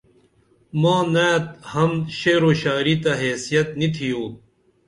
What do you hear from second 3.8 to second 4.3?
تِھیو